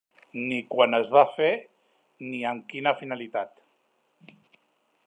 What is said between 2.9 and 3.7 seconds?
finalitat.